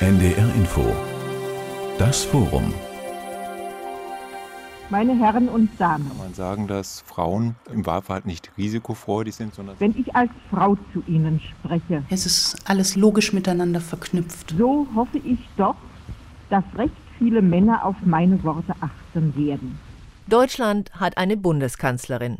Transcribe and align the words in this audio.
NDR 0.00 0.54
Info. 0.54 0.94
Das 1.98 2.22
Forum. 2.22 2.72
Meine 4.90 5.18
Herren 5.18 5.48
und 5.48 5.70
Damen. 5.76 6.06
Kann 6.06 6.18
man 6.18 6.34
sagen, 6.34 6.68
dass 6.68 7.00
Frauen 7.00 7.56
im 7.72 7.84
Wahlverhalten 7.84 8.30
nicht 8.30 8.52
risikofreudig 8.56 9.34
sind, 9.34 9.56
sondern. 9.56 9.74
Wenn 9.80 9.98
ich 9.98 10.14
als 10.14 10.30
Frau 10.50 10.76
zu 10.92 11.02
Ihnen 11.08 11.40
spreche. 11.40 12.04
Es 12.10 12.26
ist 12.26 12.58
alles 12.64 12.94
logisch 12.94 13.32
miteinander 13.32 13.80
verknüpft. 13.80 14.54
So 14.56 14.86
hoffe 14.94 15.18
ich 15.18 15.40
doch, 15.56 15.74
dass 16.48 16.62
recht 16.76 16.94
viele 17.18 17.42
Männer 17.42 17.84
auf 17.84 17.96
meine 18.04 18.40
Worte 18.44 18.74
achten 18.78 19.34
werden. 19.36 19.80
Deutschland 20.28 20.92
hat 20.92 21.18
eine 21.18 21.36
Bundeskanzlerin. 21.36 22.36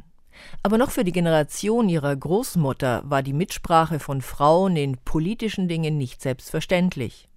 Aber 0.62 0.78
noch 0.78 0.92
für 0.92 1.02
die 1.02 1.10
Generation 1.10 1.88
ihrer 1.88 2.14
Großmutter 2.14 3.02
war 3.04 3.24
die 3.24 3.32
Mitsprache 3.32 3.98
von 3.98 4.22
Frauen 4.22 4.76
in 4.76 4.96
politischen 4.98 5.66
Dingen 5.66 5.98
nicht 5.98 6.22
selbstverständlich. 6.22 7.28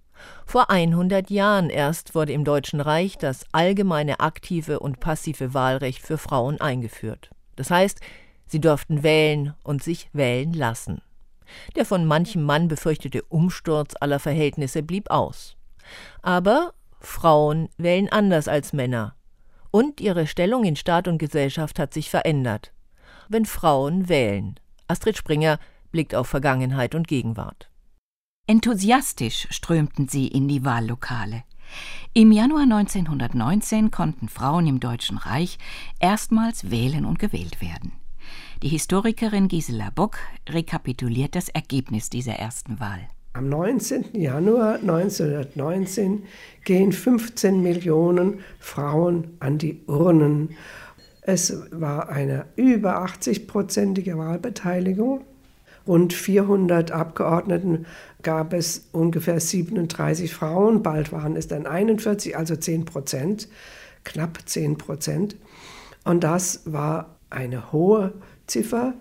Vor 0.46 0.70
100 0.70 1.30
Jahren 1.30 1.70
erst 1.70 2.14
wurde 2.14 2.32
im 2.32 2.44
Deutschen 2.44 2.80
Reich 2.80 3.16
das 3.16 3.44
allgemeine 3.52 4.20
aktive 4.20 4.80
und 4.80 5.00
passive 5.00 5.54
Wahlrecht 5.54 6.02
für 6.02 6.18
Frauen 6.18 6.60
eingeführt. 6.60 7.30
Das 7.56 7.70
heißt, 7.70 8.00
sie 8.46 8.60
durften 8.60 9.02
wählen 9.02 9.54
und 9.64 9.82
sich 9.82 10.08
wählen 10.12 10.52
lassen. 10.52 11.00
Der 11.76 11.84
von 11.84 12.06
manchem 12.06 12.42
Mann 12.42 12.68
befürchtete 12.68 13.22
Umsturz 13.22 13.94
aller 14.00 14.18
Verhältnisse 14.18 14.82
blieb 14.82 15.10
aus. 15.10 15.56
Aber 16.22 16.74
Frauen 17.00 17.68
wählen 17.76 18.08
anders 18.10 18.48
als 18.48 18.72
Männer. 18.72 19.16
Und 19.70 20.00
ihre 20.00 20.26
Stellung 20.26 20.64
in 20.64 20.76
Staat 20.76 21.08
und 21.08 21.18
Gesellschaft 21.18 21.78
hat 21.78 21.94
sich 21.94 22.10
verändert. 22.10 22.72
Wenn 23.28 23.46
Frauen 23.46 24.08
wählen. 24.08 24.60
Astrid 24.86 25.16
Springer 25.16 25.58
blickt 25.90 26.14
auf 26.14 26.28
Vergangenheit 26.28 26.94
und 26.94 27.08
Gegenwart. 27.08 27.71
Enthusiastisch 28.48 29.46
strömten 29.50 30.08
sie 30.08 30.26
in 30.26 30.48
die 30.48 30.64
Wahllokale. 30.64 31.44
Im 32.12 32.32
Januar 32.32 32.62
1919 32.62 33.92
konnten 33.92 34.28
Frauen 34.28 34.66
im 34.66 34.80
Deutschen 34.80 35.16
Reich 35.16 35.58
erstmals 36.00 36.68
wählen 36.68 37.04
und 37.04 37.20
gewählt 37.20 37.60
werden. 37.60 37.92
Die 38.62 38.68
Historikerin 38.68 39.46
Gisela 39.46 39.90
Bock 39.94 40.18
rekapituliert 40.48 41.36
das 41.36 41.50
Ergebnis 41.50 42.10
dieser 42.10 42.32
ersten 42.32 42.80
Wahl. 42.80 43.00
Am 43.34 43.48
19. 43.48 44.20
Januar 44.20 44.74
1919 44.74 46.24
gehen 46.64 46.90
15 46.90 47.62
Millionen 47.62 48.40
Frauen 48.58 49.36
an 49.38 49.58
die 49.58 49.82
Urnen. 49.86 50.56
Es 51.22 51.62
war 51.70 52.08
eine 52.08 52.46
über 52.56 53.04
80-prozentige 53.04 54.18
Wahlbeteiligung. 54.18 55.24
Rund 55.86 56.12
400 56.12 56.92
Abgeordneten 56.92 57.86
gab 58.22 58.52
es 58.52 58.88
ungefähr 58.92 59.40
37 59.40 60.32
Frauen, 60.32 60.82
bald 60.82 61.12
waren 61.12 61.36
es 61.36 61.48
dann 61.48 61.66
41, 61.66 62.36
also 62.36 62.56
10 62.56 62.84
Prozent, 62.84 63.48
knapp 64.04 64.38
10 64.44 64.78
Prozent. 64.78 65.36
Und 66.04 66.24
das 66.24 66.62
war 66.64 67.16
eine 67.30 67.72
hohe 67.72 68.12
Ziffer, 68.46 68.94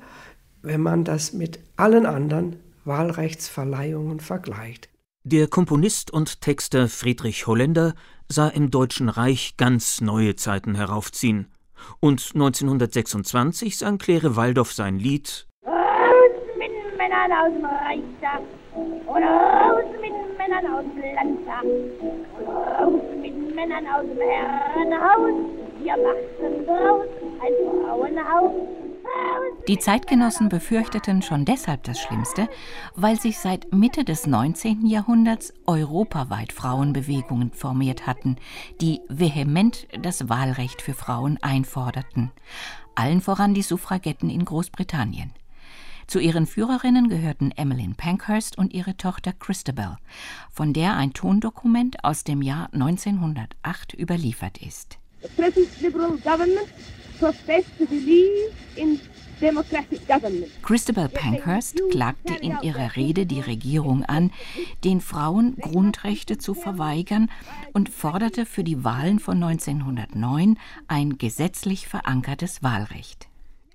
wenn 0.61 0.81
man 0.81 1.03
das 1.03 1.33
mit 1.33 1.59
allen 1.75 2.05
anderen 2.05 2.57
Wahlrechtsverleihungen 2.85 4.19
vergleicht. 4.19 4.89
Der 5.23 5.47
Komponist 5.47 6.11
und 6.11 6.41
Texter 6.41 6.87
Friedrich 6.87 7.45
Holländer 7.45 7.93
sah 8.27 8.47
im 8.47 8.71
Deutschen 8.71 9.09
Reich 9.09 9.55
ganz 9.57 10.01
neue 10.01 10.35
Zeiten 10.35 10.75
heraufziehen. 10.75 11.47
Und 11.99 12.31
1926 12.33 13.77
sang 13.77 13.97
Claire 13.97 14.35
Waldorf 14.35 14.71
sein 14.71 14.97
Lied 14.97 15.47
Männern 17.01 17.31
aus 17.31 17.53
dem 17.53 17.65
Reichstag 17.65 18.41
und 18.75 19.23
raus 19.23 19.83
mit 20.01 20.37
Männern 20.37 20.73
aus 20.73 20.85
Landtag 21.15 21.63
und 21.63 22.47
raus 22.47 23.01
mit 23.21 23.55
Männern 23.55 23.85
aus 23.87 24.05
dem 24.05 24.19
Herrenhaus. 24.19 25.33
Wir 25.81 25.97
machten 25.97 26.65
draus 26.65 27.07
ein 27.41 27.85
Frauenhaus. 27.85 28.51
Die 29.67 29.77
Zeitgenossen 29.77 30.49
befürchteten 30.49 31.21
schon 31.21 31.45
deshalb 31.45 31.83
das 31.83 31.99
Schlimmste, 31.99 32.47
weil 32.95 33.19
sich 33.19 33.37
seit 33.39 33.71
Mitte 33.73 34.03
des 34.03 34.25
19. 34.25 34.85
Jahrhunderts 34.85 35.53
europaweit 35.67 36.51
Frauenbewegungen 36.51 37.51
formiert 37.51 38.07
hatten, 38.07 38.37
die 38.79 39.01
vehement 39.07 39.87
das 40.01 40.29
Wahlrecht 40.29 40.81
für 40.81 40.93
Frauen 40.93 41.37
einforderten. 41.41 42.31
Allen 42.95 43.21
voran 43.21 43.53
die 43.53 43.61
Suffragetten 43.61 44.29
in 44.29 44.45
Großbritannien. 44.45 45.31
Zu 46.11 46.19
ihren 46.19 46.45
Führerinnen 46.45 47.07
gehörten 47.07 47.51
Emmeline 47.51 47.93
Pankhurst 47.95 48.57
und 48.57 48.73
ihre 48.73 48.97
Tochter 48.97 49.31
Christabel, 49.31 49.95
von 50.51 50.73
der 50.73 50.97
ein 50.97 51.13
Tondokument 51.13 52.03
aus 52.03 52.25
dem 52.25 52.41
Jahr 52.41 52.67
1908 52.73 53.93
überliefert 53.97 54.57
ist. 54.61 54.97
The 55.21 55.29
present 55.29 55.69
liberal 55.79 56.17
government 56.17 56.67
professed 57.17 57.77
to 57.77 57.85
believe 57.85 58.51
in 58.75 58.99
Christabel 60.61 61.09
Pankhurst 61.09 61.81
klagte 61.89 62.35
in 62.35 62.57
ihrer 62.61 62.95
Rede 62.95 63.25
die 63.25 63.39
Regierung 63.39 64.03
an, 64.03 64.31
den 64.83 65.01
Frauen 65.01 65.55
Grundrechte 65.55 66.37
zu 66.37 66.53
verweigern 66.53 67.31
und 67.73 67.89
forderte 67.89 68.45
für 68.45 68.63
die 68.63 68.83
Wahlen 68.83 69.17
von 69.17 69.41
1909 69.41 70.59
ein 70.87 71.17
gesetzlich 71.17 71.87
verankertes 71.87 72.61
Wahlrecht. 72.61 73.30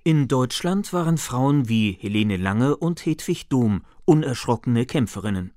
In 0.07 0.29
Deutschland 0.29 0.93
waren 0.93 1.17
Frauen 1.17 1.67
wie 1.67 1.97
Helene 1.99 2.37
Lange 2.37 2.77
und 2.77 3.05
Hedwig 3.05 3.49
Dohm 3.49 3.81
unerschrockene 4.05 4.85
Kämpferinnen. 4.85 5.51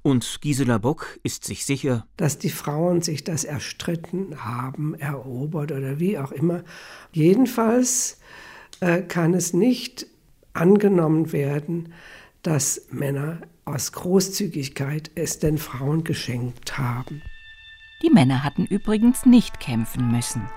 Und 0.00 0.38
Gisela 0.40 0.78
Bock 0.78 1.18
ist 1.24 1.44
sich 1.44 1.66
sicher, 1.66 2.06
dass 2.16 2.38
die 2.38 2.48
Frauen 2.48 3.02
sich 3.02 3.22
das 3.22 3.44
erstritten 3.44 4.46
haben, 4.46 4.94
erobert 4.94 5.72
oder 5.72 6.00
wie 6.00 6.16
auch 6.16 6.32
immer. 6.32 6.64
Jedenfalls 7.12 8.18
äh, 8.80 9.02
kann 9.02 9.34
es 9.34 9.52
nicht 9.52 10.06
angenommen 10.54 11.30
werden, 11.32 11.92
dass 12.40 12.86
Männer 12.90 13.42
aus 13.66 13.92
Großzügigkeit 13.92 15.10
es 15.16 15.38
den 15.38 15.58
Frauen 15.58 16.02
geschenkt 16.02 16.78
haben. 16.78 17.20
Die 18.02 18.10
Männer 18.10 18.42
hatten 18.42 18.66
übrigens 18.66 19.26
nicht 19.26 19.60
kämpfen 19.60 20.10
müssen. 20.10 20.48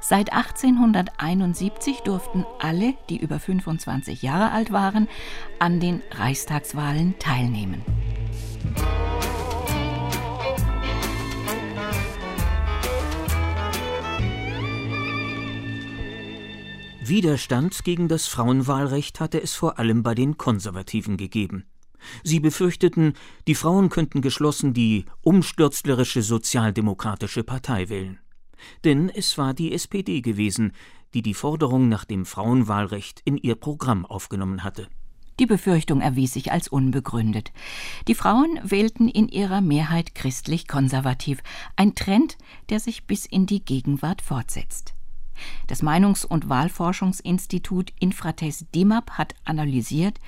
Seit 0.00 0.32
1871 0.32 2.00
durften 2.00 2.44
alle, 2.58 2.94
die 3.08 3.16
über 3.16 3.40
25 3.40 4.22
Jahre 4.22 4.52
alt 4.52 4.72
waren, 4.72 5.08
an 5.58 5.80
den 5.80 6.02
Reichstagswahlen 6.10 7.18
teilnehmen. 7.18 7.82
Widerstand 17.04 17.84
gegen 17.84 18.08
das 18.08 18.26
Frauenwahlrecht 18.26 19.18
hatte 19.18 19.42
es 19.42 19.54
vor 19.54 19.78
allem 19.78 20.02
bei 20.02 20.14
den 20.14 20.36
Konservativen 20.36 21.16
gegeben. 21.16 21.66
Sie 22.22 22.40
befürchteten, 22.40 23.14
die 23.46 23.54
Frauen 23.54 23.88
könnten 23.88 24.20
geschlossen 24.20 24.74
die 24.74 25.04
umstürzlerische 25.22 26.22
Sozialdemokratische 26.22 27.44
Partei 27.44 27.88
wählen. 27.88 28.18
Denn 28.84 29.08
es 29.08 29.38
war 29.38 29.54
die 29.54 29.72
SPD 29.72 30.20
gewesen, 30.20 30.72
die 31.14 31.22
die 31.22 31.34
Forderung 31.34 31.88
nach 31.88 32.04
dem 32.04 32.24
Frauenwahlrecht 32.24 33.20
in 33.24 33.36
ihr 33.36 33.54
Programm 33.54 34.06
aufgenommen 34.06 34.64
hatte. 34.64 34.88
Die 35.40 35.46
Befürchtung 35.46 36.00
erwies 36.00 36.34
sich 36.34 36.52
als 36.52 36.68
unbegründet. 36.68 37.52
Die 38.06 38.14
Frauen 38.14 38.60
wählten 38.62 39.08
in 39.08 39.28
ihrer 39.28 39.60
Mehrheit 39.60 40.14
christlich-konservativ, 40.14 41.42
ein 41.74 41.94
Trend, 41.94 42.36
der 42.68 42.80
sich 42.80 43.06
bis 43.06 43.26
in 43.26 43.46
die 43.46 43.64
Gegenwart 43.64 44.22
fortsetzt. 44.22 44.94
Das 45.66 45.82
Meinungs- 45.82 46.24
und 46.24 46.48
Wahlforschungsinstitut 46.48 47.92
Infrates 48.00 48.66
DIMAP 48.74 49.12
hat 49.12 49.34
analysiert, 49.44 50.18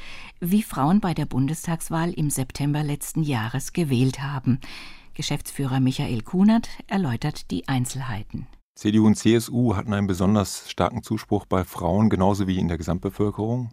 wie 0.40 0.62
Frauen 0.62 1.00
bei 1.00 1.14
der 1.14 1.26
Bundestagswahl 1.26 2.12
im 2.12 2.30
September 2.30 2.82
letzten 2.82 3.22
Jahres 3.22 3.72
gewählt 3.72 4.22
haben. 4.22 4.60
Geschäftsführer 5.14 5.80
Michael 5.80 6.22
Kunert 6.22 6.68
erläutert 6.86 7.50
die 7.50 7.68
Einzelheiten. 7.68 8.46
CDU 8.74 9.06
und 9.06 9.14
CSU 9.14 9.76
hatten 9.76 9.94
einen 9.94 10.08
besonders 10.08 10.68
starken 10.68 11.02
Zuspruch 11.04 11.46
bei 11.46 11.62
Frauen, 11.62 12.10
genauso 12.10 12.48
wie 12.48 12.58
in 12.58 12.66
der 12.66 12.78
Gesamtbevölkerung. 12.78 13.70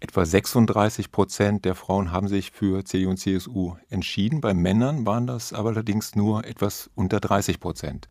Etwa 0.00 0.24
36 0.24 1.10
Prozent 1.10 1.64
der 1.64 1.74
Frauen 1.74 2.12
haben 2.12 2.28
sich 2.28 2.50
für 2.50 2.84
CDU 2.84 3.10
und 3.10 3.18
CSU 3.18 3.74
entschieden. 3.88 4.40
Bei 4.40 4.54
Männern 4.54 5.06
waren 5.06 5.26
das 5.26 5.52
aber 5.52 5.70
allerdings 5.70 6.16
nur 6.16 6.44
etwas 6.44 6.90
unter 6.94 7.20
30 7.20 7.60
Prozent. 7.60 8.08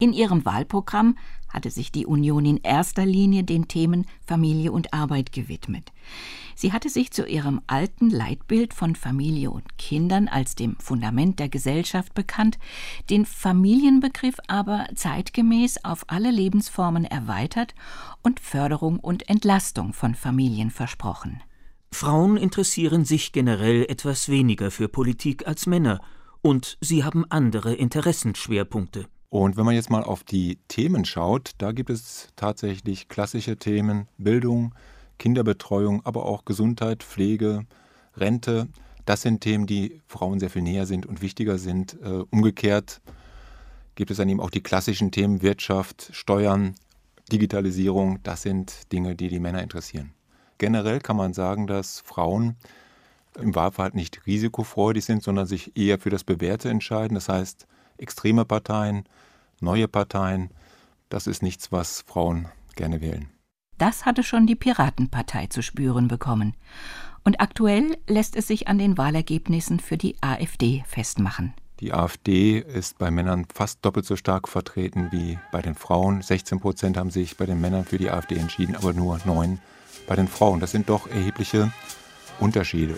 In 0.00 0.12
ihrem 0.12 0.44
Wahlprogramm 0.44 1.16
hatte 1.48 1.70
sich 1.70 1.92
die 1.92 2.04
Union 2.04 2.44
in 2.44 2.56
erster 2.56 3.06
Linie 3.06 3.44
den 3.44 3.68
Themen 3.68 4.06
Familie 4.26 4.72
und 4.72 4.92
Arbeit 4.92 5.30
gewidmet. 5.30 5.92
Sie 6.56 6.72
hatte 6.72 6.88
sich 6.88 7.12
zu 7.12 7.24
ihrem 7.26 7.60
alten 7.68 8.10
Leitbild 8.10 8.74
von 8.74 8.96
Familie 8.96 9.52
und 9.52 9.78
Kindern 9.78 10.26
als 10.26 10.56
dem 10.56 10.76
Fundament 10.80 11.38
der 11.38 11.48
Gesellschaft 11.48 12.12
bekannt, 12.12 12.58
den 13.08 13.24
Familienbegriff 13.24 14.34
aber 14.48 14.88
zeitgemäß 14.96 15.84
auf 15.84 16.04
alle 16.08 16.32
Lebensformen 16.32 17.04
erweitert 17.04 17.76
und 18.22 18.40
Förderung 18.40 18.98
und 18.98 19.28
Entlastung 19.28 19.92
von 19.92 20.16
Familien 20.16 20.70
versprochen. 20.70 21.40
Frauen 21.92 22.36
interessieren 22.36 23.04
sich 23.04 23.30
generell 23.30 23.86
etwas 23.88 24.28
weniger 24.28 24.72
für 24.72 24.88
Politik 24.88 25.46
als 25.46 25.66
Männer 25.68 26.00
und 26.42 26.78
sie 26.80 27.04
haben 27.04 27.24
andere 27.30 27.74
Interessenschwerpunkte. 27.74 29.06
Und 29.34 29.56
wenn 29.56 29.64
man 29.64 29.74
jetzt 29.74 29.90
mal 29.90 30.04
auf 30.04 30.22
die 30.22 30.60
Themen 30.68 31.04
schaut, 31.04 31.54
da 31.58 31.72
gibt 31.72 31.90
es 31.90 32.28
tatsächlich 32.36 33.08
klassische 33.08 33.56
Themen, 33.56 34.06
Bildung, 34.16 34.76
Kinderbetreuung, 35.18 36.06
aber 36.06 36.26
auch 36.26 36.44
Gesundheit, 36.44 37.02
Pflege, 37.02 37.66
Rente. 38.16 38.68
Das 39.06 39.22
sind 39.22 39.40
Themen, 39.40 39.66
die 39.66 40.00
Frauen 40.06 40.38
sehr 40.38 40.50
viel 40.50 40.62
näher 40.62 40.86
sind 40.86 41.04
und 41.04 41.20
wichtiger 41.20 41.58
sind. 41.58 42.00
Äh, 42.00 42.22
umgekehrt 42.30 43.00
gibt 43.96 44.12
es 44.12 44.18
dann 44.18 44.28
eben 44.28 44.38
auch 44.38 44.50
die 44.50 44.62
klassischen 44.62 45.10
Themen 45.10 45.42
Wirtschaft, 45.42 46.10
Steuern, 46.12 46.76
Digitalisierung. 47.32 48.22
Das 48.22 48.42
sind 48.42 48.92
Dinge, 48.92 49.16
die 49.16 49.26
die 49.26 49.40
Männer 49.40 49.64
interessieren. 49.64 50.12
Generell 50.58 51.00
kann 51.00 51.16
man 51.16 51.34
sagen, 51.34 51.66
dass 51.66 51.98
Frauen 51.98 52.54
im 53.40 53.56
Wahlverhalten 53.56 53.98
nicht 53.98 54.28
risikofreudig 54.28 55.04
sind, 55.04 55.24
sondern 55.24 55.46
sich 55.46 55.76
eher 55.76 55.98
für 55.98 56.10
das 56.10 56.22
Bewährte 56.22 56.70
entscheiden. 56.70 57.16
Das 57.16 57.28
heißt, 57.28 57.66
extreme 57.98 58.44
Parteien, 58.44 59.04
neue 59.60 59.88
Parteien, 59.88 60.50
das 61.08 61.26
ist 61.26 61.42
nichts, 61.42 61.72
was 61.72 62.02
Frauen 62.06 62.48
gerne 62.76 63.00
wählen. 63.00 63.28
Das 63.78 64.06
hatte 64.06 64.22
schon 64.22 64.46
die 64.46 64.54
Piratenpartei 64.54 65.46
zu 65.48 65.62
spüren 65.62 66.08
bekommen. 66.08 66.54
Und 67.24 67.40
aktuell 67.40 67.96
lässt 68.06 68.36
es 68.36 68.46
sich 68.46 68.68
an 68.68 68.78
den 68.78 68.98
Wahlergebnissen 68.98 69.80
für 69.80 69.96
die 69.96 70.16
AfD 70.20 70.84
festmachen. 70.86 71.54
Die 71.80 71.92
AfD 71.92 72.58
ist 72.58 72.98
bei 72.98 73.10
Männern 73.10 73.46
fast 73.52 73.84
doppelt 73.84 74.06
so 74.06 74.14
stark 74.14 74.48
vertreten 74.48 75.08
wie 75.10 75.38
bei 75.50 75.60
den 75.60 75.74
Frauen. 75.74 76.22
16 76.22 76.60
Prozent 76.60 76.96
haben 76.96 77.10
sich 77.10 77.36
bei 77.36 77.46
den 77.46 77.60
Männern 77.60 77.84
für 77.84 77.98
die 77.98 78.10
AfD 78.10 78.36
entschieden, 78.36 78.76
aber 78.76 78.92
nur 78.92 79.18
9 79.24 79.58
bei 80.06 80.14
den 80.14 80.28
Frauen. 80.28 80.60
Das 80.60 80.70
sind 80.70 80.88
doch 80.88 81.08
erhebliche 81.08 81.72
Unterschiede. 82.38 82.96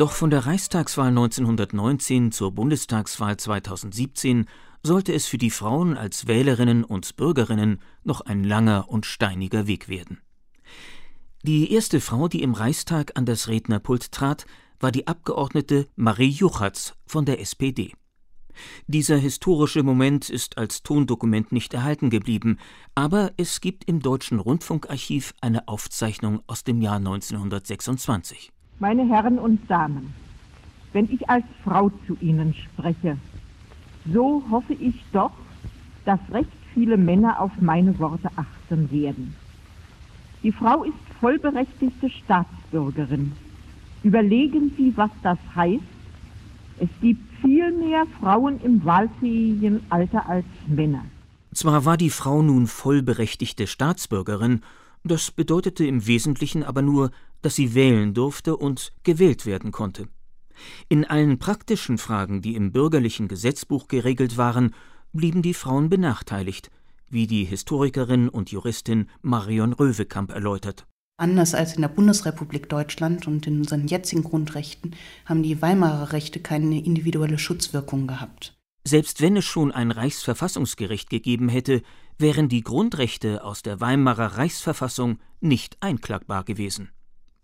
Doch 0.00 0.12
von 0.12 0.30
der 0.30 0.46
Reichstagswahl 0.46 1.08
1919 1.08 2.32
zur 2.32 2.52
Bundestagswahl 2.52 3.36
2017 3.36 4.46
sollte 4.82 5.12
es 5.12 5.26
für 5.26 5.36
die 5.36 5.50
Frauen 5.50 5.94
als 5.94 6.26
Wählerinnen 6.26 6.84
und 6.84 7.16
Bürgerinnen 7.16 7.82
noch 8.02 8.22
ein 8.22 8.42
langer 8.42 8.88
und 8.88 9.04
steiniger 9.04 9.66
Weg 9.66 9.90
werden. 9.90 10.22
Die 11.42 11.70
erste 11.70 12.00
Frau, 12.00 12.28
die 12.28 12.40
im 12.40 12.54
Reichstag 12.54 13.12
an 13.18 13.26
das 13.26 13.48
Rednerpult 13.48 14.10
trat, 14.10 14.46
war 14.78 14.90
die 14.90 15.06
Abgeordnete 15.06 15.86
Marie 15.96 16.30
Juchatz 16.30 16.94
von 17.06 17.26
der 17.26 17.38
SPD. 17.38 17.92
Dieser 18.86 19.18
historische 19.18 19.82
Moment 19.82 20.30
ist 20.30 20.56
als 20.56 20.82
Tondokument 20.82 21.52
nicht 21.52 21.74
erhalten 21.74 22.08
geblieben, 22.08 22.56
aber 22.94 23.32
es 23.36 23.60
gibt 23.60 23.84
im 23.84 24.00
Deutschen 24.00 24.38
Rundfunkarchiv 24.38 25.34
eine 25.42 25.68
Aufzeichnung 25.68 26.42
aus 26.46 26.64
dem 26.64 26.80
Jahr 26.80 26.96
1926. 26.96 28.50
Meine 28.80 29.06
Herren 29.06 29.38
und 29.38 29.70
Damen, 29.70 30.14
wenn 30.94 31.04
ich 31.12 31.28
als 31.28 31.44
Frau 31.62 31.90
zu 32.06 32.16
Ihnen 32.22 32.54
spreche, 32.54 33.18
so 34.10 34.42
hoffe 34.50 34.72
ich 34.72 34.94
doch, 35.12 35.32
dass 36.06 36.18
recht 36.32 36.48
viele 36.72 36.96
Männer 36.96 37.40
auf 37.40 37.52
meine 37.60 37.98
Worte 37.98 38.30
achten 38.36 38.90
werden. 38.90 39.36
Die 40.42 40.50
Frau 40.50 40.84
ist 40.84 40.94
vollberechtigte 41.20 42.08
Staatsbürgerin. 42.08 43.32
Überlegen 44.02 44.72
Sie, 44.78 44.94
was 44.96 45.10
das 45.22 45.38
heißt. 45.54 45.84
Es 46.78 46.88
gibt 47.02 47.20
viel 47.42 47.76
mehr 47.76 48.06
Frauen 48.18 48.58
im 48.62 48.82
wahlfähigen 48.82 49.82
Alter 49.90 50.26
als 50.26 50.46
Männer. 50.66 51.04
Zwar 51.52 51.84
war 51.84 51.98
die 51.98 52.08
Frau 52.08 52.40
nun 52.40 52.66
vollberechtigte 52.66 53.66
Staatsbürgerin, 53.66 54.62
das 55.04 55.30
bedeutete 55.30 55.86
im 55.86 56.06
Wesentlichen 56.06 56.62
aber 56.62 56.82
nur, 56.82 57.10
dass 57.42 57.56
sie 57.56 57.74
wählen 57.74 58.14
durfte 58.14 58.56
und 58.56 58.92
gewählt 59.02 59.46
werden 59.46 59.72
konnte. 59.72 60.08
In 60.88 61.04
allen 61.04 61.38
praktischen 61.38 61.98
Fragen, 61.98 62.42
die 62.42 62.54
im 62.54 62.72
bürgerlichen 62.72 63.28
Gesetzbuch 63.28 63.88
geregelt 63.88 64.36
waren, 64.36 64.74
blieben 65.12 65.42
die 65.42 65.54
Frauen 65.54 65.88
benachteiligt, 65.88 66.70
wie 67.08 67.26
die 67.26 67.44
Historikerin 67.44 68.28
und 68.28 68.50
Juristin 68.50 69.08
Marion 69.22 69.72
Röwekamp 69.72 70.30
erläutert. 70.30 70.86
Anders 71.16 71.54
als 71.54 71.74
in 71.74 71.82
der 71.82 71.88
Bundesrepublik 71.88 72.68
Deutschland 72.70 73.26
und 73.26 73.46
in 73.46 73.58
unseren 73.58 73.86
jetzigen 73.86 74.24
Grundrechten 74.24 74.94
haben 75.26 75.42
die 75.42 75.60
Weimarer 75.60 76.12
Rechte 76.12 76.40
keine 76.40 76.82
individuelle 76.82 77.38
Schutzwirkung 77.38 78.06
gehabt. 78.06 78.56
Selbst 78.84 79.20
wenn 79.20 79.36
es 79.36 79.44
schon 79.44 79.72
ein 79.72 79.90
Reichsverfassungsgericht 79.90 81.10
gegeben 81.10 81.50
hätte, 81.50 81.82
wären 82.16 82.48
die 82.48 82.62
Grundrechte 82.62 83.44
aus 83.44 83.60
der 83.60 83.80
Weimarer 83.80 84.38
Reichsverfassung 84.38 85.18
nicht 85.40 85.76
einklagbar 85.80 86.44
gewesen. 86.44 86.90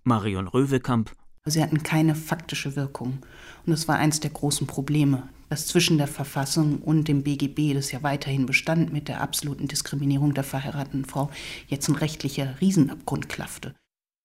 Marion 0.06 0.46
Röwekamp. 0.46 1.10
Sie 1.44 1.62
hatten 1.62 1.82
keine 1.82 2.14
faktische 2.14 2.76
Wirkung. 2.76 3.18
Und 3.66 3.72
das 3.72 3.88
war 3.88 3.96
eins 3.96 4.20
der 4.20 4.30
großen 4.30 4.66
Probleme, 4.66 5.28
dass 5.48 5.66
zwischen 5.66 5.98
der 5.98 6.06
Verfassung 6.06 6.78
und 6.78 7.08
dem 7.08 7.24
BGB, 7.24 7.74
das 7.74 7.90
ja 7.90 8.02
weiterhin 8.02 8.46
bestand 8.46 8.92
mit 8.92 9.08
der 9.08 9.20
absoluten 9.20 9.68
Diskriminierung 9.68 10.32
der 10.32 10.44
verheirateten 10.44 11.04
Frau, 11.04 11.30
jetzt 11.66 11.88
ein 11.88 11.96
rechtlicher 11.96 12.60
Riesenabgrund 12.60 13.28
klaffte. 13.28 13.74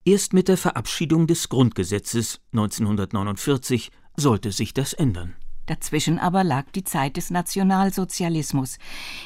Erst 0.06 0.34
mit 0.34 0.48
der 0.48 0.58
Verabschiedung 0.58 1.28
des 1.28 1.50
Grundgesetzes 1.50 2.40
1949 2.54 3.92
sollte 4.16 4.52
sich 4.52 4.74
das 4.74 4.94
ändern. 4.94 5.36
Dazwischen 5.72 6.20
aber 6.20 6.44
lag 6.44 6.66
die 6.76 6.84
Zeit 6.84 7.16
des 7.16 7.30
Nationalsozialismus, 7.30 8.78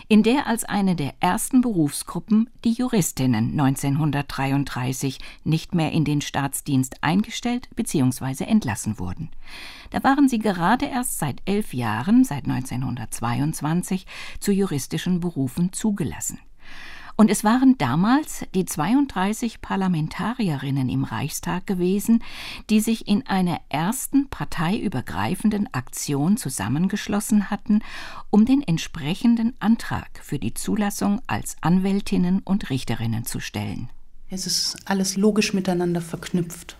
in 0.07 0.21
der 0.21 0.45
als 0.45 0.63
eine 0.63 0.95
der 0.95 1.15
ersten 1.19 1.61
Berufsgruppen 1.61 2.51
die 2.63 2.73
Juristinnen 2.73 3.59
1933 3.59 5.17
nicht 5.43 5.73
mehr 5.73 5.91
in 5.91 6.05
den 6.05 6.21
Staatsdienst 6.21 7.03
eingestellt 7.03 7.67
bzw. 7.75 8.43
entlassen 8.43 8.99
wurden. 8.99 9.31
Da 9.89 10.03
waren 10.03 10.29
sie 10.29 10.37
gerade 10.37 10.85
erst 10.85 11.17
seit 11.17 11.41
elf 11.45 11.73
Jahren, 11.73 12.23
seit 12.23 12.43
1922, 12.43 14.05
zu 14.39 14.51
juristischen 14.51 15.21
Berufen 15.21 15.73
zugelassen. 15.73 16.37
Und 17.17 17.29
es 17.31 17.45
waren 17.45 17.77
damals 17.77 18.45
die 18.53 18.65
32 18.65 19.61
Parlamentarierinnen 19.61 20.89
im 20.89 21.05
Reichstag 21.05 21.65
gewesen, 21.65 22.21
die 22.69 22.81
sich 22.81 23.07
in 23.07 23.25
einer 23.25 23.61
ersten 23.69 24.27
parteiübergreifenden 24.27 25.73
Aktion 25.73 26.35
zusammengeschlossen 26.35 27.49
hatten, 27.49 27.81
um 28.31 28.45
den 28.45 28.61
entsprechenden 28.61 29.53
Antrag 29.59 30.09
für 30.21 30.39
die 30.39 30.53
Zulassung 30.53 31.21
als 31.27 31.55
Anwältinnen 31.61 32.41
und 32.43 32.69
Richterinnen 32.69 33.25
zu 33.25 33.39
stellen. 33.39 33.89
Es 34.29 34.45
ist 34.45 34.77
alles 34.85 35.15
logisch 35.15 35.53
miteinander 35.53 36.01
verknüpft, 36.01 36.75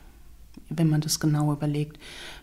wenn 0.67 0.89
man 0.89 1.00
das 1.00 1.21
genau 1.21 1.53
überlegt. 1.53 1.98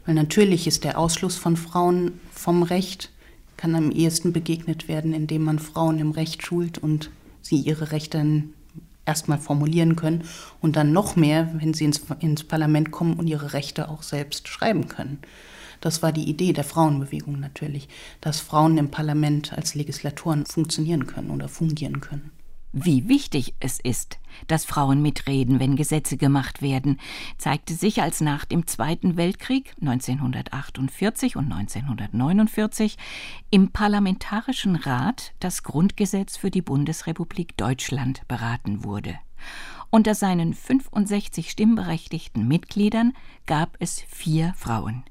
Weil 0.07 0.14
natürlich 0.14 0.66
ist 0.66 0.85
der 0.85 0.99
Ausschluss 0.99 1.37
von 1.37 1.59
Frauen 1.59 2.21
vom 2.33 2.62
Recht, 2.62 3.11
kann 3.59 3.75
am 3.75 3.90
ehesten 3.90 4.33
begegnet 4.33 4.88
werden, 4.88 5.12
indem 5.12 5.45
man 5.45 5.59
Frauen 5.59 5.99
im 5.99 6.12
Recht 6.12 6.43
schult 6.43 6.78
und 6.78 7.11
sie 7.42 7.56
ihre 7.56 7.92
Rechte 7.92 8.44
erstmal 9.04 9.38
formulieren 9.38 9.96
können 9.96 10.25
und 10.61 10.76
dann 10.76 10.92
noch 10.92 11.16
mehr, 11.16 11.50
wenn 11.54 11.75
sie 11.75 11.84
ins, 11.84 12.00
ins 12.20 12.44
Parlament 12.44 12.90
kommen 12.90 13.14
und 13.14 13.26
ihre 13.26 13.52
Rechte 13.52 13.88
auch 13.88 14.02
selbst 14.02 14.49
schreiben 14.49 14.88
können. 14.88 15.18
Das 15.80 16.02
war 16.02 16.12
die 16.12 16.30
Idee 16.30 16.52
der 16.52 16.64
Frauenbewegung 16.64 17.40
natürlich, 17.40 17.88
dass 18.20 18.38
Frauen 18.38 18.78
im 18.78 18.90
Parlament 18.90 19.52
als 19.52 19.75
Legislatoren 19.75 20.46
funktionieren 20.46 21.06
können 21.06 21.30
oder 21.30 21.49
fungieren 21.49 22.00
können 22.00 22.30
wie 22.73 23.09
wichtig 23.09 23.55
es 23.61 23.79
ist, 23.81 24.19
dass 24.47 24.64
Frauen 24.64 25.02
mitreden, 25.02 25.61
wenn 25.61 25.76
Gesetze 25.76 26.17
gemacht 26.17 26.62
werden, 26.62 26.99
zeigte 27.37 27.75
sich, 27.75 28.00
als 28.00 28.21
nach 28.21 28.47
dem 28.47 28.67
Zweiten 28.67 29.17
Weltkrieg 29.17 29.75
1948 29.81 31.37
und 31.37 31.52
1949 31.52 32.97
im 33.50 33.71
Parlamentarischen 33.73 34.76
Rat 34.76 35.35
das 35.41 35.62
Grundgesetz 35.62 36.37
für 36.37 36.50
die 36.50 36.62
Bundesrepublik 36.62 37.57
Deutschland 37.57 38.26
beraten 38.26 38.85
wurde. 38.85 39.19
Unter 39.91 40.14
seinen 40.14 40.55
65 40.55 41.50
stimmberechtigten 41.50 42.49
Mitgliedern 42.49 43.12
gab 43.45 43.76
es 43.81 44.00
vier 44.09 44.55
Frauen. 44.57 45.05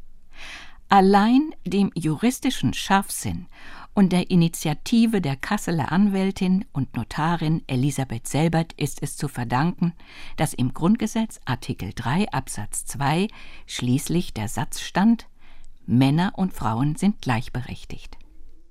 Allein 0.89 1.53
dem 1.65 1.91
juristischen 1.93 2.73
Scharfsinn 2.73 3.45
und 3.93 4.13
der 4.13 4.29
Initiative 4.29 5.21
der 5.21 5.35
Kasseler 5.35 5.91
Anwältin 5.91 6.65
und 6.71 6.95
Notarin 6.95 7.63
Elisabeth 7.67 8.27
Selbert 8.27 8.73
ist 8.73 9.01
es 9.01 9.17
zu 9.17 9.27
verdanken, 9.27 9.93
dass 10.37 10.53
im 10.53 10.73
Grundgesetz 10.73 11.39
Artikel 11.45 11.91
3 11.93 12.31
Absatz 12.31 12.85
2 12.85 13.27
schließlich 13.67 14.33
der 14.33 14.47
Satz 14.47 14.79
stand 14.81 15.27
Männer 15.85 16.33
und 16.35 16.53
Frauen 16.53 16.95
sind 16.95 17.21
gleichberechtigt. 17.21 18.17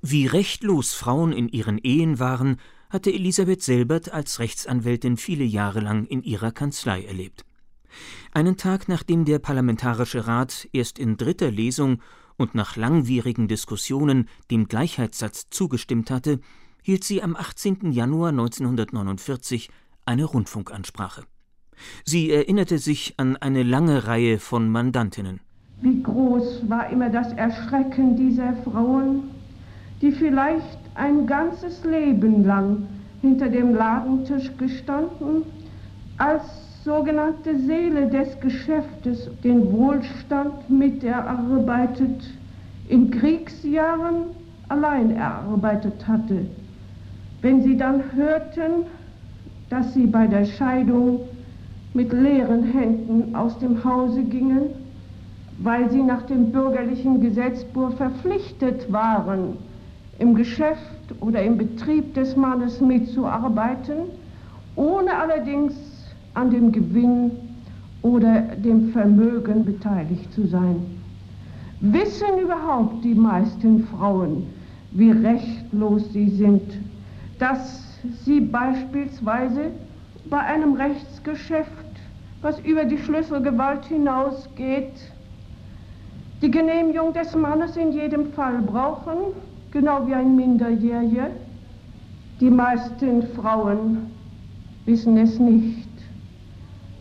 Wie 0.03 0.27
rechtlos 0.27 0.95
Frauen 0.95 1.33
in 1.33 1.49
ihren 1.49 1.79
Ehen 1.79 2.19
waren, 2.19 2.57
hatte 2.89 3.13
Elisabeth 3.13 3.63
Selbert 3.63 4.11
als 4.13 4.39
Rechtsanwältin 4.39 5.17
viele 5.17 5.45
Jahre 5.45 5.81
lang 5.81 6.07
in 6.07 6.23
ihrer 6.23 6.53
Kanzlei 6.53 7.05
erlebt. 7.05 7.45
Einen 8.33 8.57
Tag 8.57 8.89
nachdem 8.89 9.25
der 9.25 9.39
Parlamentarische 9.39 10.27
Rat 10.27 10.69
erst 10.73 10.99
in 10.99 11.17
dritter 11.17 11.51
Lesung 11.51 12.01
und 12.41 12.55
nach 12.55 12.75
langwierigen 12.77 13.49
Diskussionen 13.49 14.27
dem 14.51 14.67
Gleichheitssatz 14.67 15.51
zugestimmt 15.51 16.11
hatte, 16.11 16.41
hielt 16.83 17.05
sie 17.05 17.23
am 17.23 17.37
18. 17.37 17.93
Januar 17.93 18.31
1949 18.31 19.69
eine 20.07 20.25
Rundfunkansprache. 20.25 21.25
Sie 22.05 22.31
erinnerte 22.31 22.79
sich 22.79 23.15
an 23.19 23.37
eine 23.37 23.63
lange 23.63 24.07
Reihe 24.07 24.39
von 24.39 24.71
Mandantinnen. 24.71 25.41
Wie 25.83 26.03
groß 26.03 26.69
war 26.69 26.89
immer 26.89 27.11
das 27.11 27.31
Erschrecken 27.35 28.17
dieser 28.17 28.55
Frauen, 28.65 29.25
die 30.01 30.11
vielleicht 30.11 30.79
ein 30.95 31.27
ganzes 31.27 31.85
Leben 31.85 32.45
lang 32.45 32.89
hinter 33.21 33.51
dem 33.51 33.75
Ladentisch 33.75 34.51
gestanden, 34.57 35.43
als 36.17 36.70
sogenannte 36.85 37.59
Seele 37.59 38.09
des 38.09 38.41
Geschäftes 38.41 39.29
den 39.45 39.71
Wohlstand 39.73 40.71
mit 40.71 41.05
erarbeitet, 41.05 42.23
in 42.89 43.11
Kriegsjahren 43.11 44.25
allein 44.69 45.15
erarbeitet 45.17 46.07
hatte. 46.09 46.47
Wenn 47.43 47.63
sie 47.63 47.77
dann 47.77 48.03
hörten, 48.15 48.87
dass 49.69 49.93
sie 49.95 50.07
bei 50.07 50.27
der 50.27 50.45
Scheidung 50.45 51.21
mit 51.93 52.13
leeren 52.13 52.65
Händen 52.65 53.35
aus 53.35 53.59
dem 53.59 53.83
Hause 53.85 54.23
gingen, 54.23 54.71
weil 55.59 55.91
sie 55.91 56.03
nach 56.03 56.23
dem 56.23 56.51
bürgerlichen 56.51 57.21
Gesetzbuch 57.21 57.93
verpflichtet 57.93 58.91
waren, 58.93 59.57
im 60.19 60.35
Geschäft 60.35 60.81
oder 61.21 61.43
im 61.43 61.59
Betrieb 61.59 62.15
des 62.15 62.37
Mannes 62.37 62.81
mitzuarbeiten, 62.81 63.97
ohne 64.77 65.15
allerdings 65.15 65.75
an 66.35 66.51
dem 66.51 66.73
Gewinn 66.73 67.33
oder 68.03 68.41
dem 68.57 68.91
Vermögen 68.93 69.65
beteiligt 69.65 70.33
zu 70.33 70.47
sein. 70.47 70.77
Wissen 71.81 72.39
überhaupt 72.43 73.05
die 73.05 73.15
meisten 73.15 73.85
Frauen, 73.87 74.47
wie 74.93 75.11
rechtlos 75.11 76.13
sie 76.13 76.29
sind, 76.29 76.63
dass 77.39 77.99
sie 78.25 78.41
beispielsweise 78.41 79.71
bei 80.29 80.39
einem 80.39 80.75
Rechtsgeschäft, 80.75 81.71
was 82.43 82.59
über 82.61 82.85
die 82.85 82.99
Schlüsselgewalt 82.99 83.85
hinausgeht, 83.87 84.93
die 86.43 86.51
Genehmigung 86.51 87.13
des 87.13 87.35
Mannes 87.35 87.77
in 87.77 87.93
jedem 87.93 88.33
Fall 88.33 88.63
brauchen, 88.63 89.35
genau 89.71 90.07
wie 90.07 90.15
ein 90.15 90.37
Minderjähriger. 90.37 91.31
Die 92.41 92.51
meisten 92.51 93.23
Frauen 93.35 94.07
wissen 94.87 95.19
es 95.19 95.39
nicht. 95.39 95.90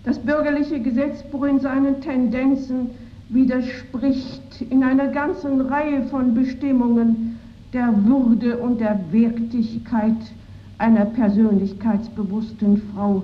Das 0.04 0.20
bürgerliche 0.20 0.80
Gesetzbuch 0.80 1.44
in 1.46 1.60
seinen 1.60 2.02
Tendenzen 2.02 2.92
widerspricht 3.30 4.62
in 4.70 4.84
einer 4.84 5.08
ganzen 5.08 5.62
Reihe 5.62 6.08
von 6.08 6.34
Bestimmungen 6.34 7.40
der 7.74 7.94
Würde 8.06 8.58
und 8.58 8.80
der 8.80 9.00
Wertigkeit 9.12 10.18
einer 10.78 11.06
persönlichkeitsbewussten 11.06 12.82
Frau. 12.94 13.24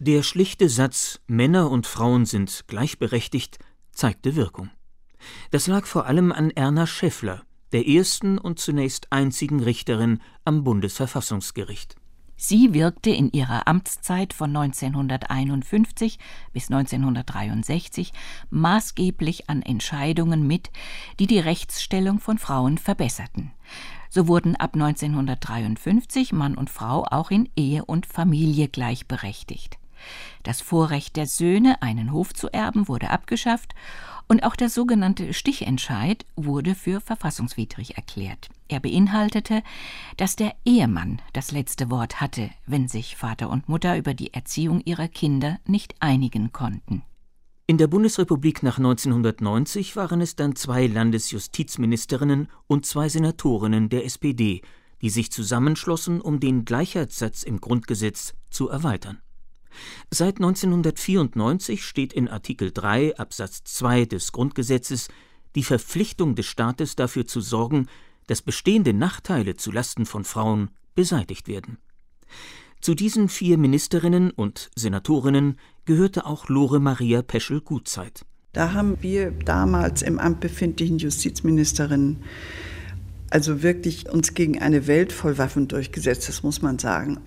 Der 0.00 0.22
schlichte 0.22 0.68
Satz 0.68 1.20
Männer 1.26 1.70
und 1.70 1.86
Frauen 1.86 2.26
sind 2.26 2.64
gleichberechtigt 2.66 3.58
zeigte 3.90 4.36
Wirkung. 4.36 4.70
Das 5.50 5.66
lag 5.66 5.86
vor 5.86 6.06
allem 6.06 6.30
an 6.30 6.50
Erna 6.50 6.86
Schäffler, 6.86 7.42
der 7.72 7.88
ersten 7.88 8.38
und 8.38 8.58
zunächst 8.58 9.12
einzigen 9.12 9.60
Richterin 9.60 10.20
am 10.44 10.62
Bundesverfassungsgericht. 10.62 11.96
Sie 12.40 12.72
wirkte 12.72 13.10
in 13.10 13.32
ihrer 13.32 13.66
Amtszeit 13.66 14.32
von 14.32 14.56
1951 14.56 16.20
bis 16.52 16.70
1963 16.70 18.12
maßgeblich 18.50 19.50
an 19.50 19.60
Entscheidungen 19.60 20.46
mit, 20.46 20.70
die 21.18 21.26
die 21.26 21.40
Rechtsstellung 21.40 22.20
von 22.20 22.38
Frauen 22.38 22.78
verbesserten. 22.78 23.50
So 24.08 24.28
wurden 24.28 24.54
ab 24.54 24.74
1953 24.74 26.32
Mann 26.32 26.54
und 26.54 26.70
Frau 26.70 27.04
auch 27.10 27.32
in 27.32 27.48
Ehe 27.56 27.84
und 27.84 28.06
Familie 28.06 28.68
gleichberechtigt. 28.68 29.76
Das 30.44 30.60
Vorrecht 30.60 31.16
der 31.16 31.26
Söhne, 31.26 31.82
einen 31.82 32.12
Hof 32.12 32.32
zu 32.32 32.52
erben, 32.52 32.86
wurde 32.86 33.10
abgeschafft 33.10 33.74
und 34.28 34.44
auch 34.44 34.54
der 34.54 34.68
sogenannte 34.68 35.32
Stichentscheid 35.32 36.24
wurde 36.36 36.74
für 36.74 37.00
verfassungswidrig 37.00 37.96
erklärt. 37.96 38.48
Er 38.68 38.80
beinhaltete, 38.80 39.62
dass 40.18 40.36
der 40.36 40.54
Ehemann 40.64 41.20
das 41.32 41.50
letzte 41.50 41.90
Wort 41.90 42.20
hatte, 42.20 42.50
wenn 42.66 42.86
sich 42.86 43.16
Vater 43.16 43.50
und 43.50 43.68
Mutter 43.68 43.96
über 43.96 44.14
die 44.14 44.34
Erziehung 44.34 44.82
ihrer 44.84 45.08
Kinder 45.08 45.58
nicht 45.66 45.94
einigen 46.00 46.52
konnten. 46.52 47.02
In 47.66 47.76
der 47.76 47.86
Bundesrepublik 47.86 48.62
nach 48.62 48.78
1990 48.78 49.96
waren 49.96 50.20
es 50.20 50.36
dann 50.36 50.56
zwei 50.56 50.86
Landesjustizministerinnen 50.86 52.48
und 52.66 52.86
zwei 52.86 53.08
Senatorinnen 53.08 53.88
der 53.88 54.04
SPD, 54.04 54.62
die 55.02 55.10
sich 55.10 55.30
zusammenschlossen, 55.30 56.20
um 56.20 56.40
den 56.40 56.64
Gleichheitssatz 56.64 57.42
im 57.42 57.60
Grundgesetz 57.60 58.34
zu 58.50 58.68
erweitern. 58.68 59.18
Seit 60.10 60.36
1994 60.36 61.84
steht 61.84 62.12
in 62.12 62.28
Artikel 62.28 62.70
3 62.72 63.16
Absatz 63.16 63.62
2 63.64 64.06
des 64.06 64.32
Grundgesetzes 64.32 65.08
die 65.54 65.62
Verpflichtung 65.62 66.34
des 66.34 66.46
Staates 66.46 66.96
dafür 66.96 67.26
zu 67.26 67.40
sorgen, 67.40 67.86
dass 68.26 68.42
bestehende 68.42 68.92
Nachteile 68.92 69.56
zu 69.56 69.72
Lasten 69.72 70.06
von 70.06 70.24
Frauen 70.24 70.70
beseitigt 70.94 71.48
werden. 71.48 71.78
Zu 72.80 72.94
diesen 72.94 73.28
vier 73.28 73.58
Ministerinnen 73.58 74.30
und 74.30 74.70
Senatorinnen 74.76 75.58
gehörte 75.84 76.26
auch 76.26 76.48
Lore 76.48 76.78
Maria 76.78 77.22
Peschel-Gutzeit. 77.22 78.24
Da 78.52 78.72
haben 78.72 78.98
wir 79.00 79.30
damals 79.30 80.02
im 80.02 80.18
Amt 80.18 80.40
befindlichen 80.40 80.98
Justizministerinnen 80.98 82.22
also 83.30 83.62
wirklich 83.62 84.08
uns 84.08 84.34
gegen 84.34 84.58
eine 84.60 84.86
Welt 84.86 85.12
voll 85.12 85.38
Waffen 85.38 85.68
durchgesetzt, 85.68 86.28
das 86.28 86.42
muss 86.42 86.62
man 86.62 86.78
sagen. 86.78 87.18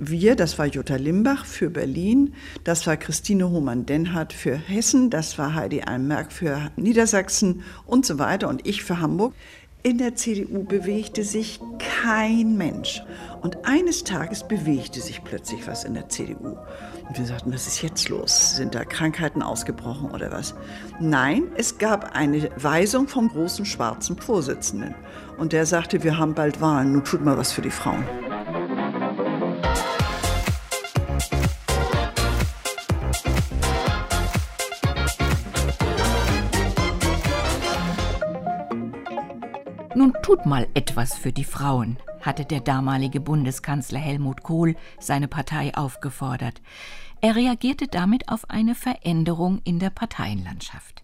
Wir, 0.00 0.36
das 0.36 0.58
war 0.58 0.66
Jutta 0.66 0.94
Limbach 0.94 1.44
für 1.44 1.70
Berlin, 1.70 2.34
das 2.62 2.86
war 2.86 2.96
Christine 2.96 3.50
Hohmann-Denhardt 3.50 4.32
für 4.32 4.54
Hessen, 4.54 5.10
das 5.10 5.38
war 5.38 5.54
Heidi 5.54 5.82
Almerk 5.82 6.32
für 6.32 6.70
Niedersachsen 6.76 7.64
und 7.84 8.06
so 8.06 8.20
weiter 8.20 8.48
und 8.48 8.64
ich 8.64 8.84
für 8.84 9.00
Hamburg. 9.00 9.34
In 9.82 9.98
der 9.98 10.14
CDU 10.14 10.64
bewegte 10.64 11.24
sich 11.24 11.60
kein 12.02 12.56
Mensch. 12.56 13.02
Und 13.42 13.64
eines 13.64 14.04
Tages 14.04 14.46
bewegte 14.46 15.00
sich 15.00 15.24
plötzlich 15.24 15.66
was 15.66 15.84
in 15.84 15.94
der 15.94 16.08
CDU. 16.08 16.56
Und 17.08 17.18
wir 17.18 17.26
sagten, 17.26 17.52
was 17.52 17.66
ist 17.66 17.82
jetzt 17.82 18.08
los? 18.08 18.56
Sind 18.56 18.74
da 18.74 18.84
Krankheiten 18.84 19.42
ausgebrochen 19.42 20.10
oder 20.10 20.30
was? 20.30 20.54
Nein, 21.00 21.44
es 21.56 21.78
gab 21.78 22.16
eine 22.16 22.50
Weisung 22.56 23.08
vom 23.08 23.28
großen 23.28 23.64
schwarzen 23.64 24.16
Vorsitzenden. 24.16 24.94
Und 25.38 25.52
der 25.52 25.66
sagte, 25.66 26.02
wir 26.04 26.18
haben 26.18 26.34
bald 26.34 26.60
Wahlen, 26.60 26.92
nun 26.92 27.04
tut 27.04 27.24
mal 27.24 27.38
was 27.38 27.52
für 27.52 27.62
die 27.62 27.70
Frauen. 27.70 28.04
Tut 40.28 40.44
mal 40.44 40.68
etwas 40.74 41.14
für 41.16 41.32
die 41.32 41.42
Frauen, 41.42 41.96
hatte 42.20 42.44
der 42.44 42.60
damalige 42.60 43.18
Bundeskanzler 43.18 43.98
Helmut 43.98 44.42
Kohl 44.42 44.76
seine 45.00 45.26
Partei 45.26 45.74
aufgefordert. 45.74 46.60
Er 47.22 47.34
reagierte 47.34 47.86
damit 47.86 48.28
auf 48.28 48.50
eine 48.50 48.74
Veränderung 48.74 49.62
in 49.64 49.78
der 49.78 49.88
Parteienlandschaft. 49.88 51.02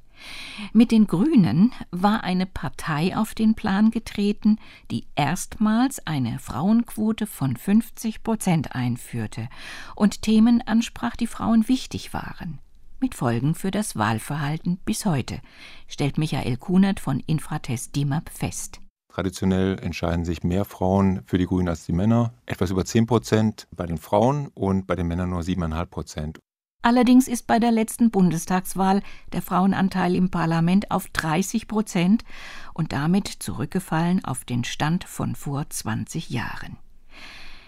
Mit 0.74 0.90
den 0.90 1.06
Grünen 1.06 1.72
war 1.90 2.22
eine 2.22 2.44
Partei 2.44 3.16
auf 3.16 3.34
den 3.34 3.54
Plan 3.54 3.90
getreten, 3.90 4.58
die 4.90 5.06
erstmals 5.16 6.06
eine 6.06 6.38
Frauenquote 6.38 7.26
von 7.26 7.56
50 7.56 8.22
Prozent 8.22 8.74
einführte 8.74 9.48
und 9.96 10.20
Themen 10.20 10.60
ansprach, 10.60 11.16
die 11.16 11.28
Frauen 11.28 11.66
wichtig 11.66 12.12
waren. 12.12 12.58
Mit 13.00 13.14
Folgen 13.14 13.54
für 13.54 13.70
das 13.70 13.96
Wahlverhalten 13.96 14.76
bis 14.84 15.06
heute, 15.06 15.40
stellt 15.88 16.18
Michael 16.18 16.58
Kunert 16.58 17.00
von 17.00 17.20
Infratest 17.20 17.96
DIMAP 17.96 18.28
fest. 18.28 18.80
Traditionell 19.14 19.78
entscheiden 19.78 20.24
sich 20.24 20.42
mehr 20.42 20.64
Frauen 20.64 21.22
für 21.24 21.38
die 21.38 21.46
Grünen 21.46 21.68
als 21.68 21.86
die 21.86 21.92
Männer. 21.92 22.34
Etwas 22.46 22.72
über 22.72 22.84
10 22.84 23.06
Prozent 23.06 23.68
bei 23.70 23.86
den 23.86 23.96
Frauen 23.96 24.48
und 24.54 24.88
bei 24.88 24.96
den 24.96 25.06
Männern 25.06 25.30
nur 25.30 25.42
7,5 25.42 25.86
Prozent. 25.86 26.38
Allerdings 26.82 27.28
ist 27.28 27.46
bei 27.46 27.60
der 27.60 27.70
letzten 27.70 28.10
Bundestagswahl 28.10 29.02
der 29.32 29.40
Frauenanteil 29.40 30.16
im 30.16 30.32
Parlament 30.32 30.90
auf 30.90 31.06
30 31.10 31.68
Prozent 31.68 32.24
und 32.72 32.92
damit 32.92 33.28
zurückgefallen 33.28 34.24
auf 34.24 34.44
den 34.44 34.64
Stand 34.64 35.04
von 35.04 35.36
vor 35.36 35.70
20 35.70 36.30
Jahren. 36.30 36.76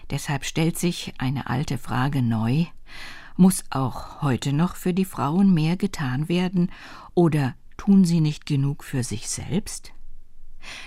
Deshalb 0.09 0.43
stellt 0.43 0.77
sich 0.77 1.13
eine 1.17 1.49
alte 1.49 1.77
Frage 1.77 2.21
neu. 2.21 2.65
Muss 3.37 3.63
auch 3.69 4.21
heute 4.21 4.51
noch 4.51 4.75
für 4.75 4.93
die 4.93 5.05
Frauen 5.05 5.53
mehr 5.53 5.77
getan 5.77 6.27
werden 6.27 6.73
oder 7.13 7.55
tun 7.77 8.03
sie 8.03 8.19
nicht 8.19 8.45
genug 8.45 8.83
für 8.83 9.03
sich 9.03 9.29
selbst? 9.29 9.93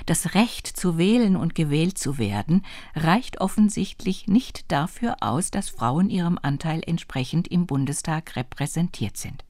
Das 0.07 0.35
Recht 0.35 0.67
zu 0.67 0.99
wählen 0.99 1.37
und 1.37 1.55
gewählt 1.55 1.99
zu 1.99 2.19
werden 2.19 2.65
reicht 2.95 3.41
offensichtlich 3.41 4.27
nicht 4.27 4.71
dafür 4.71 5.17
aus, 5.21 5.51
dass 5.51 5.69
Frauen 5.69 6.11
ihrem 6.11 6.39
Anteil 6.41 6.83
entsprechend 6.87 7.49
im 7.49 7.67
Bundestag 7.67 8.37
repräsentiert 8.37 9.17
sind. 9.17 9.45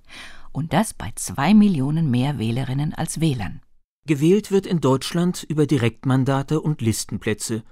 Und 0.52 0.72
das 0.72 0.94
bei 0.94 1.10
zwei 1.14 1.54
Millionen 1.54 2.10
mehr 2.10 2.38
Wählerinnen 2.38 2.94
als 2.94 3.20
Wählern. 3.20 3.60
Gewählt 4.06 4.50
wird 4.50 4.66
in 4.66 4.80
Deutschland 4.80 5.44
über 5.48 5.66
Direktmandate 5.66 6.60
und 6.60 6.80
Listenplätze 6.80 7.62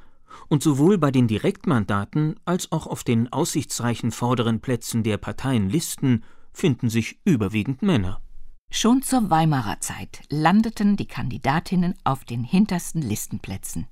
Und 0.48 0.62
sowohl 0.62 0.98
bei 0.98 1.10
den 1.10 1.26
Direktmandaten 1.26 2.36
als 2.44 2.70
auch 2.70 2.86
auf 2.86 3.02
den 3.02 3.32
aussichtsreichen 3.32 4.12
vorderen 4.12 4.60
Plätzen 4.60 5.02
der 5.02 5.16
Parteienlisten 5.16 6.22
finden 6.52 6.90
sich 6.90 7.18
überwiegend 7.24 7.82
Männer. 7.82 8.20
Schon 8.70 9.02
zur 9.02 9.30
Weimarer 9.30 9.80
Zeit 9.80 10.20
landeten 10.28 10.96
die 10.96 11.06
Kandidatinnen 11.06 11.94
auf 12.04 12.24
den 12.24 12.44
hintersten 12.44 13.00
Listenplätzen. 13.00 13.86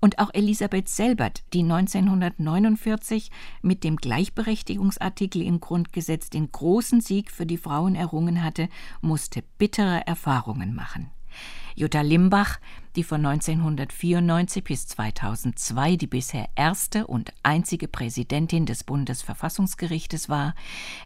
Und 0.00 0.18
auch 0.18 0.30
Elisabeth 0.32 0.88
Selbert, 0.88 1.42
die 1.52 1.62
1949 1.62 3.30
mit 3.62 3.84
dem 3.84 3.96
Gleichberechtigungsartikel 3.96 5.42
im 5.42 5.60
Grundgesetz 5.60 6.30
den 6.30 6.50
großen 6.50 7.00
Sieg 7.00 7.30
für 7.30 7.46
die 7.46 7.58
Frauen 7.58 7.94
errungen 7.94 8.42
hatte, 8.42 8.68
musste 9.00 9.42
bittere 9.58 10.06
Erfahrungen 10.06 10.74
machen. 10.74 11.10
Jutta 11.74 12.00
Limbach, 12.00 12.58
die 12.96 13.04
von 13.04 13.24
1994 13.24 14.64
bis 14.64 14.86
2002 14.88 15.96
die 15.96 16.06
bisher 16.06 16.48
erste 16.56 17.06
und 17.06 17.32
einzige 17.42 17.88
Präsidentin 17.88 18.66
des 18.66 18.84
Bundesverfassungsgerichtes 18.84 20.28
war, 20.28 20.54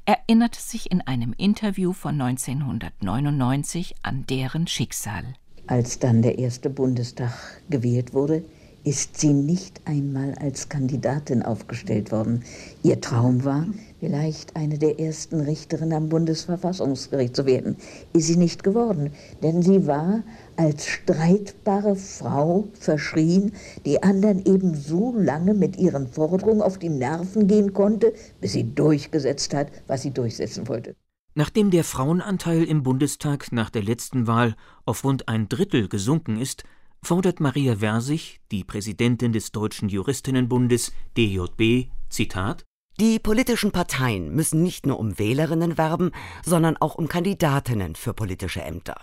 erinnerte 0.05 0.61
sich 0.61 0.91
in 0.91 1.01
einem 1.03 1.33
Interview 1.37 1.93
von 1.93 2.21
1999 2.21 3.95
an 4.03 4.27
deren 4.27 4.67
Schicksal. 4.67 5.25
Als 5.67 5.99
dann 5.99 6.23
der 6.23 6.39
erste 6.39 6.71
Bundestag 6.71 7.33
gewählt 7.71 8.13
wurde, 8.13 8.45
ist 8.85 9.19
sie 9.19 9.33
nicht 9.33 9.81
einmal 9.87 10.35
als 10.35 10.69
Kandidatin 10.69 11.43
aufgestellt 11.43 12.13
worden. 12.13 12.45
Ihr 12.83 13.01
Traum 13.01 13.43
war, 13.45 13.67
vielleicht 13.99 14.55
eine 14.57 14.79
der 14.79 15.01
ersten 15.01 15.41
Richterinnen 15.41 15.95
am 15.95 16.09
Bundesverfassungsgericht 16.11 17.35
zu 17.35 17.47
werden. 17.47 17.77
Ist 18.13 18.27
sie 18.27 18.37
nicht 18.37 18.63
geworden, 18.63 19.11
denn 19.43 19.63
sie 19.63 19.87
war 19.87 20.23
als 20.57 20.87
streitbare 20.87 21.97
Frau 21.97 22.69
verschrien, 22.75 23.53
die 23.87 24.03
anderen 24.03 24.45
eben 24.45 24.75
so 24.75 25.15
lange 25.17 25.55
mit 25.55 25.79
ihren 25.79 26.07
Forderungen 26.07 26.61
auf 26.61 26.79
die 26.79 26.91
Nerven 26.91 27.49
gehen 27.49 27.73
konnte, 27.73 28.13
bis 28.43 28.53
sie 28.53 28.75
durchgesetzt 28.75 29.55
hat, 29.55 29.69
was 29.87 30.03
sie 30.03 30.11
durchsetzen 30.11 30.69
wollte. 30.69 30.95
Nachdem 31.35 31.71
der 31.71 31.83
Frauenanteil 31.83 32.63
im 32.63 32.83
Bundestag 32.83 33.51
nach 33.51 33.71
der 33.71 33.83
letzten 33.83 34.27
Wahl 34.27 34.55
auf 34.85 35.03
rund 35.03 35.29
ein 35.29 35.49
Drittel 35.49 35.89
gesunken 35.89 36.37
ist, 36.37 36.63
fordert 37.05 37.41
Maria 37.41 37.77
Versich, 37.77 38.41
die 38.51 38.65
Präsidentin 38.65 39.33
des 39.33 39.53
Deutschen 39.53 39.89
Juristinnenbundes 39.89 40.93
DJB, 41.17 41.91
Zitat 42.09 42.65
Die 42.99 43.19
politischen 43.19 43.71
Parteien 43.71 44.35
müssen 44.35 44.63
nicht 44.63 44.87
nur 44.87 44.99
um 44.99 45.19
Wählerinnen 45.19 45.79
werben, 45.79 46.11
sondern 46.45 46.77
auch 46.77 46.95
um 46.95 47.09
Kandidatinnen 47.09 47.95
für 47.95 48.15
politische 48.15 48.63
Ämter. 48.63 48.97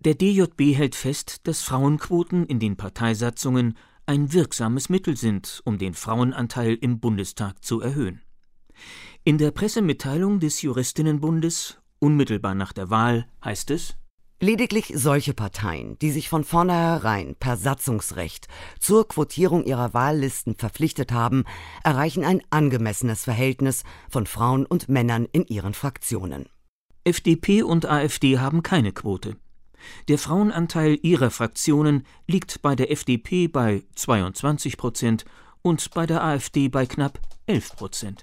Der 0.00 0.14
DJB 0.14 0.76
hält 0.76 0.94
fest, 0.94 1.46
dass 1.46 1.62
Frauenquoten 1.62 2.46
in 2.46 2.60
den 2.60 2.76
Parteisatzungen 2.76 3.76
ein 4.06 4.32
wirksames 4.32 4.88
Mittel 4.88 5.16
sind, 5.16 5.62
um 5.64 5.78
den 5.78 5.94
Frauenanteil 5.94 6.74
im 6.80 7.00
Bundestag 7.00 7.64
zu 7.64 7.80
erhöhen. 7.80 8.22
In 9.24 9.38
der 9.38 9.50
Pressemitteilung 9.50 10.38
des 10.38 10.62
Juristinnenbundes 10.62 11.78
unmittelbar 11.98 12.54
nach 12.54 12.72
der 12.72 12.90
Wahl 12.90 13.26
heißt 13.42 13.70
es 13.70 13.96
Lediglich 14.38 14.92
solche 14.94 15.32
Parteien, 15.32 15.98
die 16.00 16.10
sich 16.10 16.28
von 16.28 16.44
vornherein 16.44 17.36
per 17.36 17.56
Satzungsrecht 17.56 18.48
zur 18.78 19.08
Quotierung 19.08 19.64
ihrer 19.64 19.94
Wahllisten 19.94 20.56
verpflichtet 20.56 21.10
haben, 21.10 21.44
erreichen 21.82 22.22
ein 22.22 22.42
angemessenes 22.50 23.24
Verhältnis 23.24 23.82
von 24.10 24.26
Frauen 24.26 24.66
und 24.66 24.90
Männern 24.90 25.26
in 25.32 25.46
ihren 25.46 25.72
Fraktionen. 25.72 26.50
FDP 27.04 27.62
und 27.62 27.86
AfD 27.86 28.38
haben 28.38 28.62
keine 28.62 28.92
Quote. 28.92 29.38
Der 30.08 30.18
Frauenanteil 30.18 30.98
ihrer 31.00 31.30
Fraktionen 31.30 32.04
liegt 32.26 32.60
bei 32.60 32.76
der 32.76 32.90
FDP 32.90 33.48
bei 33.48 33.84
22 33.94 34.76
Prozent 34.76 35.24
und 35.62 35.92
bei 35.92 36.04
der 36.04 36.22
AfD 36.22 36.68
bei 36.68 36.84
knapp 36.84 37.20
11 37.46 37.76
Prozent. 37.76 38.22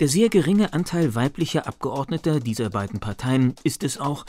Der 0.00 0.08
sehr 0.08 0.30
geringe 0.30 0.72
Anteil 0.72 1.14
weiblicher 1.14 1.66
Abgeordneter 1.66 2.40
dieser 2.40 2.70
beiden 2.70 3.00
Parteien 3.00 3.54
ist 3.64 3.84
es 3.84 3.98
auch, 3.98 4.24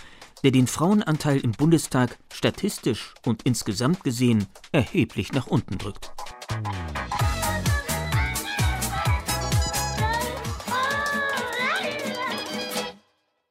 der 0.45 0.51
den 0.51 0.67
Frauenanteil 0.67 1.39
im 1.39 1.53
Bundestag 1.53 2.19
statistisch 2.31 3.15
und 3.25 3.41
insgesamt 3.41 4.03
gesehen 4.03 4.45
erheblich 4.71 5.33
nach 5.33 5.47
unten 5.47 5.79
drückt. 5.79 6.11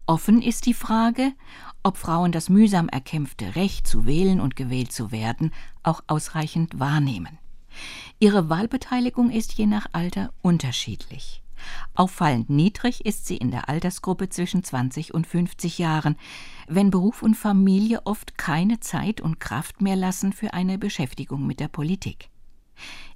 Offen 0.07 0.41
ist 0.41 0.67
die 0.67 0.75
Frage, 0.75 1.33
ob 1.83 1.97
Frauen 1.97 2.31
das 2.31 2.49
mühsam 2.49 2.89
erkämpfte 2.89 3.57
Recht 3.57 3.89
zu 3.89 4.07
wählen 4.07 4.41
und 4.41 4.55
gewählt 4.55 4.93
zu 4.93 5.11
werden 5.11 5.53
auch 5.83 6.01
ausreichend 6.07 6.79
wahrnehmen. 6.79 7.41
Ihre 8.21 8.49
Wahlbeteiligung 8.49 9.31
ist 9.31 9.55
je 9.55 9.67
nach 9.67 9.87
Alter 9.91 10.33
unterschiedlich. 10.43 11.44
Auffallend 11.95 12.51
niedrig 12.51 13.05
ist 13.07 13.27
sie 13.27 13.37
in 13.37 13.51
der 13.51 13.69
Altersgruppe 13.69 14.29
zwischen 14.29 14.65
20 14.65 15.15
und 15.15 15.27
50 15.27 15.79
Jahren, 15.79 16.17
wenn 16.69 16.91
Beruf 16.91 17.23
und 17.23 17.35
Familie 17.35 18.03
oft 18.05 18.39
keine 18.39 18.81
Zeit 18.81 19.21
und 19.21 19.41
Kraft 19.41 19.81
mehr 19.81 19.97
lassen 19.97 20.33
für 20.33 20.55
eine 20.55 20.79
Beschäftigung 20.79 21.47
mit 21.47 21.61
der 21.61 21.69
Politik. 21.69 22.31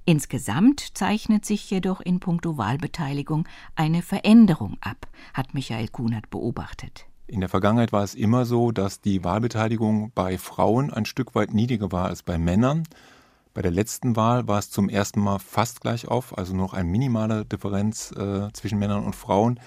Insgesamt 0.05 0.97
zeichnet 0.97 1.45
sich 1.45 1.69
jedoch 1.69 2.01
in 2.01 2.19
puncto 2.19 2.57
Wahlbeteiligung 2.57 3.47
eine 3.75 4.01
Veränderung 4.01 4.77
ab, 4.81 5.07
hat 5.33 5.53
Michael 5.53 5.89
Kunert 5.89 6.29
beobachtet. 6.29 7.05
In 7.27 7.41
der 7.41 7.49
Vergangenheit 7.49 7.91
war 7.91 8.03
es 8.03 8.15
immer 8.15 8.45
so, 8.45 8.71
dass 8.71 9.01
die 9.01 9.23
Wahlbeteiligung 9.23 10.11
bei 10.15 10.39
Frauen 10.39 10.91
ein 10.91 11.05
Stück 11.05 11.35
weit 11.35 11.53
niedriger 11.53 11.91
war 11.91 12.05
als 12.07 12.23
bei 12.23 12.39
Männern. 12.39 12.85
Bei 13.53 13.61
der 13.61 13.71
letzten 13.71 14.15
Wahl 14.15 14.47
war 14.47 14.59
es 14.59 14.69
zum 14.69 14.89
ersten 14.89 15.19
Mal 15.19 15.39
fast 15.39 15.81
gleich 15.81 16.07
auf, 16.07 16.37
also 16.37 16.55
noch 16.55 16.73
eine 16.73 16.87
minimale 16.87 17.45
Differenz 17.45 18.11
äh, 18.11 18.47
zwischen 18.53 18.77
Männern 18.77 19.03
und 19.03 19.15
Frauen. 19.15 19.59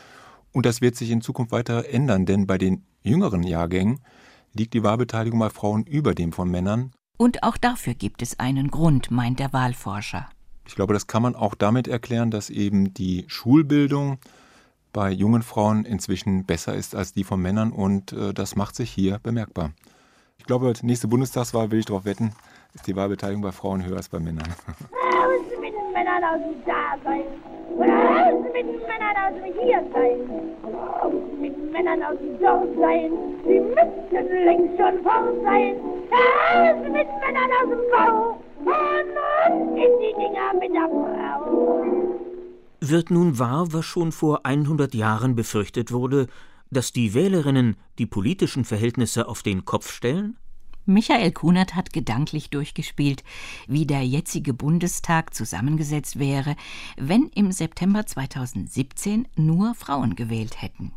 Und 0.53 0.67
das 0.67 0.81
wird 0.81 0.95
sich 0.95 1.11
in 1.11 1.21
Zukunft 1.21 1.51
weiter 1.53 1.89
ändern, 1.89 2.25
denn 2.25 2.47
bei 2.47 2.59
den 2.59 2.85
jüngeren 3.03 3.43
Jahrgängen 3.43 4.01
liegt 4.55 4.75
die 4.75 4.83
Wahlbeteiligung 4.83 5.41
bei 5.41 5.51
Frauen 5.51 5.85
über 5.85 6.15
dem 6.15 6.33
von 6.33 6.49
Männern. 6.49 6.93
Und 7.17 7.43
auch 7.43 7.57
dafür 7.57 7.95
gibt 7.95 8.23
es 8.23 8.39
einen 8.39 8.71
Grund, 8.71 9.11
meint 9.11 9.41
der 9.41 9.53
Wahlforscher. 9.53 10.29
Ich 10.67 10.77
glaube, 10.77 10.95
das 10.95 11.07
kann 11.07 11.23
man 11.23 11.35
auch 11.35 11.55
damit 11.55 11.89
erklären, 11.89 12.31
dass 12.31 12.51
eben 12.51 12.95
die 12.95 13.25
Schulbildung 13.27 14.19
bei 14.93 15.11
jungen 15.11 15.43
Frauen 15.43 15.85
inzwischen 15.85 16.45
besser 16.45 16.75
ist 16.75 16.95
als 16.95 17.15
die 17.15 17.25
von 17.25 17.41
Männern 17.41 17.73
und 17.73 18.13
äh, 18.13 18.33
das 18.33 18.57
macht 18.57 18.77
sich 18.77 18.91
hier 18.91 19.19
bemerkbar. 19.19 19.73
Ich 20.43 20.47
glaube, 20.47 20.73
nächste 20.83 21.07
Bundestagswahl 21.07 21.71
will 21.71 21.79
ich 21.79 21.85
darauf 21.85 22.05
wetten, 22.05 22.33
ist 22.75 22.89
die 22.89 22.97
Wahlbeteiligung 22.97 23.43
bei 23.43 23.53
Frauen 23.53 23.87
höher 23.87 23.99
als 23.99 24.09
bei 24.09 24.19
Männern. 24.19 24.43
Raus 24.43 25.45
mit 25.61 25.73
den 25.73 25.93
Männern 25.93 26.25
aus 26.25 26.41
dem 26.43 26.65
Dasein. 26.67 27.23
Oder 27.77 27.95
raus 27.95 28.45
mit 28.53 28.67
den 28.67 28.81
Männern 28.81 29.17
aus 29.23 29.35
dem 29.39 29.55
Hiersein. 29.63 30.19
Raus 30.65 31.13
mit 31.41 31.57
den 31.57 31.71
Männern 31.71 32.03
aus 32.03 32.19
dem 32.19 32.41
Dorfsein. 32.41 33.13
Sie 33.47 33.61
müssten 33.61 34.45
längst 34.45 34.77
schon 34.81 35.03
fort 35.05 35.37
sein. 35.45 35.77
Raus 36.11 36.83
mit 36.83 37.07
den 37.07 37.19
Männern 37.23 37.51
aus 37.63 37.69
dem 37.71 37.85
Bau. 37.93 38.43
Und 38.65 39.77
in 39.77 39.93
die 40.01 40.13
Dinger 40.19 40.55
mit 40.59 40.75
der 40.75 40.89
Frau. 40.89 41.85
Wird 42.81 43.13
nun 43.13 43.39
wahr, 43.39 43.73
was 43.73 43.85
schon 43.85 44.11
vor 44.11 44.41
100 44.43 44.93
Jahren 44.93 45.37
befürchtet 45.37 45.93
wurde, 45.93 46.27
dass 46.73 46.93
die 46.93 47.15
Wählerinnen 47.15 47.77
die 47.99 48.07
politischen 48.07 48.65
Verhältnisse 48.65 49.29
auf 49.29 49.43
den 49.43 49.65
Kopf 49.65 49.93
stellen? 49.93 50.37
Michael 50.85 51.31
Kunert 51.31 51.77
hat 51.77 51.93
gedanklich 51.93 52.51
durchgespielt, 52.51 53.23
wie 53.69 53.87
der 53.87 54.05
jetzige 54.05 54.53
Bundestag 54.53 55.33
zusammengesetzt 55.33 56.19
wäre, 56.19 56.57
wenn 56.97 57.29
im 57.35 57.53
September 57.53 58.05
2017 58.05 59.29
nur 59.37 59.77
Frauen 59.77 60.17
gewählt 60.17 60.61
hätten. 60.61 60.93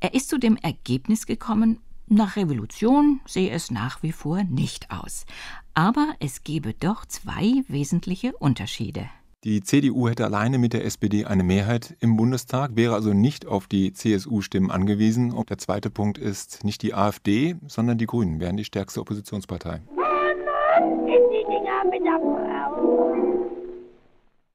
Er 0.00 0.12
ist 0.12 0.28
zu 0.28 0.38
dem 0.38 0.56
Ergebnis 0.56 1.24
gekommen, 1.24 1.78
nach 2.06 2.36
Revolution 2.36 3.20
sehe 3.26 3.50
es 3.50 3.70
nach 3.70 4.02
wie 4.02 4.12
vor 4.12 4.42
nicht 4.44 4.90
aus. 4.90 5.26
Aber 5.74 6.14
es 6.20 6.42
gebe 6.42 6.74
doch 6.74 7.04
zwei 7.06 7.62
wesentliche 7.68 8.36
Unterschiede. 8.36 9.08
Die 9.44 9.60
CDU 9.62 10.08
hätte 10.08 10.24
alleine 10.24 10.58
mit 10.58 10.72
der 10.72 10.84
SPD 10.84 11.24
eine 11.24 11.44
Mehrheit 11.44 11.96
im 12.00 12.16
Bundestag, 12.16 12.74
wäre 12.74 12.94
also 12.94 13.12
nicht 13.12 13.46
auf 13.46 13.68
die 13.68 13.92
CSU-Stimmen 13.92 14.72
angewiesen. 14.72 15.30
Und 15.30 15.48
der 15.48 15.58
zweite 15.58 15.90
Punkt 15.90 16.18
ist, 16.18 16.64
nicht 16.64 16.82
die 16.82 16.92
AfD, 16.92 17.54
sondern 17.68 17.98
die 17.98 18.06
Grünen 18.06 18.40
wären 18.40 18.56
die 18.56 18.64
stärkste 18.64 19.00
Oppositionspartei. 19.00 19.80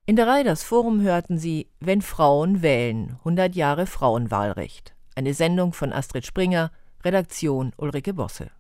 In 0.06 0.18
der 0.18 0.28
Reihe 0.28 0.44
Das 0.44 0.64
Forum 0.64 1.00
hörten 1.00 1.38
Sie 1.38 1.68
Wenn 1.80 2.02
Frauen 2.02 2.62
wählen, 2.62 3.16
100 3.20 3.56
Jahre 3.56 3.86
Frauenwahlrecht. 3.86 4.94
Eine 5.16 5.34
Sendung 5.34 5.72
von 5.72 5.94
Astrid 5.94 6.26
Springer, 6.26 6.72
Redaktion 7.06 7.72
Ulrike 7.78 8.14
Bosse. 8.14 8.52